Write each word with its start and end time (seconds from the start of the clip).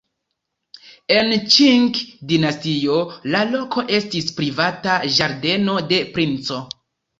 En 1.15 1.35
Ĉing-dinastio 1.55 2.97
la 3.35 3.43
loko 3.53 3.85
estis 4.01 4.35
privata 4.41 4.99
ĝardeno 5.21 5.79
de 5.95 6.03
princo. 6.19 6.61